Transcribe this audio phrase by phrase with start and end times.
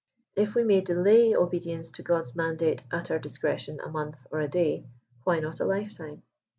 [0.35, 4.39] If we may delay obedience to God's mandate^ at oar dlnf^ cretion, a month or
[4.39, 4.87] a day,
[5.25, 6.23] why not a life time